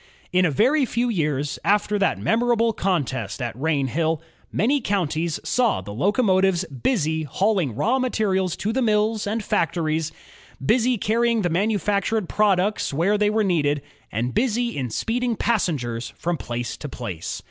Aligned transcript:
In 0.33 0.45
a 0.47 0.49
very 0.49 0.83
few 0.83 1.09
years 1.09 1.59
after 1.63 1.99
that 1.99 2.17
memorable 2.17 2.73
contest 2.73 3.39
at 3.39 3.55
Rainhill, 3.55 4.19
many 4.51 4.81
counties 4.81 5.39
saw 5.43 5.79
the 5.79 5.93
locomotives 5.93 6.65
busy 6.65 7.21
hauling 7.21 7.75
raw 7.75 7.99
materials 7.99 8.55
to 8.55 8.73
the 8.73 8.81
mills 8.81 9.27
and 9.27 9.43
factories, 9.43 10.11
busy 10.59 10.97
carrying 10.97 11.43
the 11.43 11.51
manufactured 11.51 12.27
products 12.27 12.91
where 12.91 13.15
they 13.15 13.29
were 13.29 13.43
needed, 13.43 13.83
and 14.11 14.33
busy 14.33 14.75
in 14.75 14.89
speeding 14.89 15.35
passengers 15.35 16.13
from 16.17 16.35
place 16.35 16.77
to 16.77 16.89
place. 16.89 17.39